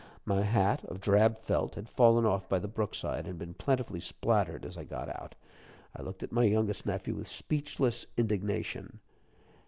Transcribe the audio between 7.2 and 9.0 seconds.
speechless indignation.